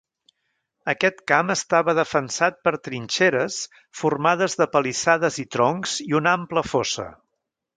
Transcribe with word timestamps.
Aquest 0.93 1.19
camp 1.31 1.53
estava 1.55 1.93
defensat 1.99 2.57
per 2.69 2.73
trinxeres 2.87 3.59
formades 4.01 4.57
de 4.63 4.67
palissades 4.77 5.39
i 5.45 5.49
troncs 5.57 5.95
i 6.09 6.21
una 6.23 6.35
ampla 6.41 6.65
fossa. 6.73 7.07